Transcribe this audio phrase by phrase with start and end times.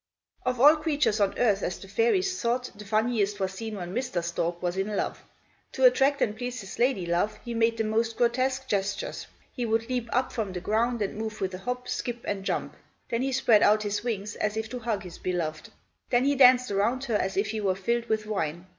[0.47, 4.23] Of all creatures on earth, as the fairies thought, the funniest was seen when Mr.
[4.23, 5.23] Stork was in love.
[5.73, 9.27] To attract and please his lady love, he made the most grotesque gestures.
[9.53, 12.75] He would leap up from the ground and move with a hop, skip, and jump.
[13.09, 15.69] Then he spread out his wings, as if to hug his beloved.
[16.09, 18.65] Then he danced around her, as if he were filled with wine.